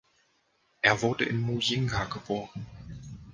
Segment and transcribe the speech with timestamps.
[0.81, 2.65] Er wurde in Muyinga geboren.